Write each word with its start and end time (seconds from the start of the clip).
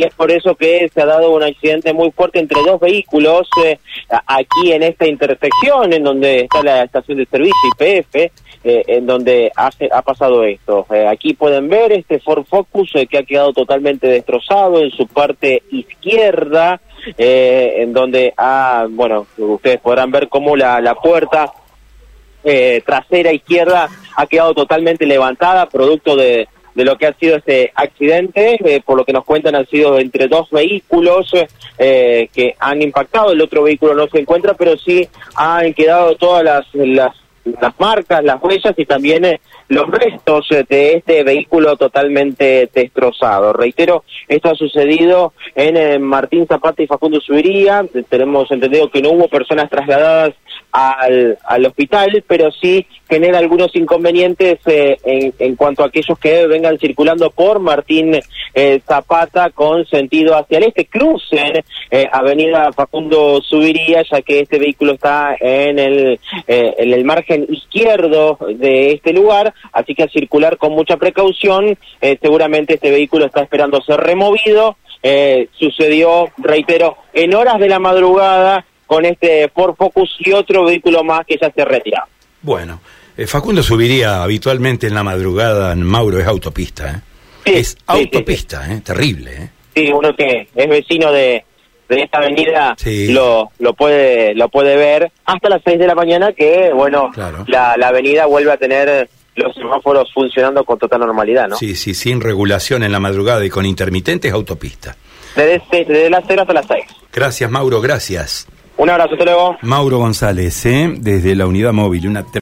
y 0.00 0.04
es 0.04 0.14
por 0.14 0.30
eso 0.30 0.54
que 0.54 0.88
se 0.94 1.02
ha 1.02 1.06
dado 1.06 1.32
un 1.32 1.42
accidente 1.42 1.92
muy 1.92 2.12
fuerte 2.12 2.38
entre 2.38 2.62
dos 2.62 2.78
vehículos 2.78 3.48
eh, 3.64 3.80
aquí 4.28 4.70
en 4.70 4.84
esta 4.84 5.08
intersección, 5.08 5.92
en 5.92 6.04
donde 6.04 6.42
está 6.42 6.62
la 6.62 6.84
estación 6.84 7.18
de 7.18 7.26
servicio 7.26 7.56
IPF, 7.76 8.14
eh, 8.14 8.30
en 8.62 9.06
donde 9.06 9.50
hace, 9.56 9.88
ha 9.92 10.00
pasado 10.02 10.44
esto. 10.44 10.86
Eh, 10.94 11.04
aquí 11.08 11.34
pueden 11.34 11.68
ver 11.68 11.90
este 11.90 12.20
Ford 12.20 12.44
Focus 12.48 12.92
que 13.10 13.18
ha 13.18 13.24
quedado 13.24 13.52
totalmente 13.52 14.06
destrozado 14.06 14.80
en 14.80 14.92
su 14.92 15.08
parte 15.08 15.64
izquierda, 15.72 16.80
en 17.16 17.92
donde 17.92 18.34
ha, 18.36 18.86
bueno, 18.88 19.26
ustedes 19.36 19.80
podrán 19.80 20.12
ver 20.12 20.28
cómo 20.28 20.54
la, 20.54 20.80
la 20.80 20.94
puerta 20.94 21.52
trasera 22.84 23.32
izquierda 23.32 23.88
ha 24.16 24.26
quedado 24.26 24.54
totalmente 24.54 25.06
levantada, 25.06 25.68
producto 25.68 26.14
de 26.14 26.46
de 26.78 26.84
lo 26.84 26.96
que 26.96 27.08
ha 27.08 27.12
sido 27.14 27.36
este 27.36 27.72
accidente. 27.74 28.56
Eh, 28.64 28.80
por 28.84 28.96
lo 28.96 29.04
que 29.04 29.12
nos 29.12 29.24
cuentan, 29.24 29.56
han 29.56 29.66
sido 29.66 29.98
entre 29.98 30.28
dos 30.28 30.48
vehículos 30.50 31.32
eh, 31.76 32.28
que 32.32 32.54
han 32.60 32.80
impactado. 32.80 33.32
El 33.32 33.40
otro 33.40 33.64
vehículo 33.64 33.94
no 33.94 34.06
se 34.06 34.20
encuentra, 34.20 34.54
pero 34.54 34.78
sí 34.78 35.08
han 35.34 35.74
quedado 35.74 36.14
todas 36.14 36.44
las, 36.44 36.66
las, 36.74 37.16
las 37.60 37.80
marcas, 37.80 38.22
las 38.22 38.40
huellas 38.40 38.74
y 38.76 38.86
también 38.86 39.24
eh, 39.24 39.40
los 39.66 39.90
restos 39.90 40.46
de 40.68 40.94
este 40.94 41.24
vehículo 41.24 41.76
totalmente 41.76 42.70
destrozado. 42.72 43.52
Reitero, 43.52 44.04
esto 44.28 44.48
ha 44.48 44.54
sucedido 44.54 45.32
en 45.56 46.00
Martín 46.00 46.46
Zapata 46.46 46.80
y 46.80 46.86
Facundo 46.86 47.20
Subiría. 47.20 47.84
Tenemos 48.08 48.48
entendido 48.52 48.88
que 48.88 49.02
no 49.02 49.10
hubo 49.10 49.26
personas 49.26 49.68
trasladadas 49.68 50.32
al, 50.78 51.38
al 51.44 51.66
hospital, 51.66 52.24
pero 52.26 52.52
sí 52.52 52.86
genera 53.08 53.38
algunos 53.38 53.74
inconvenientes 53.74 54.58
eh, 54.66 54.96
en, 55.04 55.34
en, 55.38 55.56
cuanto 55.56 55.82
a 55.82 55.86
aquellos 55.86 56.18
que 56.18 56.46
vengan 56.46 56.78
circulando 56.78 57.30
por 57.30 57.58
Martín 57.58 58.20
eh, 58.54 58.80
Zapata 58.86 59.50
con 59.50 59.86
sentido 59.86 60.36
hacia 60.36 60.58
el 60.58 60.64
este, 60.64 60.86
crucen 60.86 61.64
eh, 61.90 62.06
Avenida 62.12 62.72
Facundo 62.72 63.40
Subiría, 63.42 64.02
ya 64.08 64.22
que 64.22 64.40
este 64.40 64.58
vehículo 64.58 64.92
está 64.92 65.34
en 65.40 65.78
el, 65.78 66.20
en 66.46 66.92
el 66.92 67.04
margen 67.04 67.46
izquierdo 67.48 68.38
de 68.56 68.92
este 68.92 69.12
lugar, 69.12 69.54
así 69.72 69.94
que 69.94 70.04
a 70.04 70.08
circular 70.08 70.58
con 70.58 70.72
mucha 70.72 70.96
precaución, 70.96 71.76
seguramente 72.20 72.74
este 72.74 72.90
vehículo 72.90 73.26
está 73.26 73.42
esperando 73.42 73.80
ser 73.82 74.00
removido, 74.00 74.76
sucedió, 75.58 76.28
reitero, 76.38 76.96
en 77.14 77.34
horas 77.34 77.58
de 77.58 77.68
la 77.68 77.78
madrugada, 77.78 78.66
con 78.88 79.04
este 79.04 79.48
Ford 79.50 79.76
Focus 79.76 80.16
y 80.18 80.32
otro 80.32 80.64
vehículo 80.64 81.04
más 81.04 81.24
que 81.26 81.36
ya 81.40 81.52
se 81.54 81.64
retira. 81.64 82.08
Bueno, 82.40 82.80
eh, 83.16 83.26
Facundo 83.26 83.62
subiría 83.62 84.22
habitualmente 84.22 84.86
en 84.86 84.94
la 84.94 85.04
madrugada 85.04 85.72
en 85.72 85.82
Mauro, 85.82 86.18
es 86.18 86.26
autopista, 86.26 87.02
¿eh? 87.44 87.58
es 87.58 87.76
autopista, 87.86 88.72
¿eh? 88.72 88.80
Terrible, 88.82 89.30
¿eh? 89.36 89.50
Sí, 89.76 89.92
uno 89.92 90.16
que 90.16 90.48
es 90.54 90.68
vecino 90.68 91.12
de, 91.12 91.44
de 91.88 92.02
esta 92.02 92.18
avenida 92.18 92.74
lo, 93.10 93.50
lo 93.58 93.74
puede 93.74 94.34
lo 94.34 94.48
puede 94.48 94.76
ver 94.76 95.12
hasta 95.26 95.48
las 95.50 95.60
6 95.64 95.78
de 95.78 95.86
la 95.86 95.94
mañana 95.94 96.32
que, 96.32 96.72
bueno, 96.72 97.10
la, 97.46 97.76
la 97.76 97.88
avenida 97.88 98.24
vuelve 98.26 98.52
a 98.52 98.56
tener 98.56 99.08
los 99.36 99.54
semáforos 99.54 100.10
funcionando 100.12 100.64
con 100.64 100.78
total 100.78 101.00
normalidad, 101.00 101.46
¿no? 101.46 101.56
Sí, 101.56 101.76
sí, 101.76 101.92
sin 101.94 102.20
regulación 102.20 102.82
en 102.82 102.90
la 102.92 103.00
madrugada 103.00 103.44
y 103.44 103.50
con 103.50 103.66
intermitentes 103.66 104.32
autopista. 104.32 104.96
Desde, 105.36 105.62
desde 105.70 106.10
las 106.10 106.24
0 106.26 106.42
hasta 106.42 106.54
las 106.54 106.66
6. 106.66 106.84
Gracias, 107.12 107.50
Mauro, 107.50 107.80
gracias. 107.80 108.48
Un 108.78 108.88
abrazo, 108.88 109.14
hasta 109.14 109.24
luego. 109.24 109.56
Mauro 109.62 109.98
González, 109.98 110.64
¿eh? 110.64 110.94
desde 111.00 111.34
la 111.34 111.46
unidad 111.48 111.72
móvil, 111.72 112.06
una 112.06 112.22